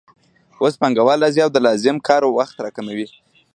اوس 0.61 0.73
پانګوال 0.81 1.19
راځي 1.23 1.41
او 1.43 1.51
د 1.53 1.57
لازم 1.67 1.95
کار 2.07 2.21
وخت 2.25 2.55
راکموي 2.65 3.07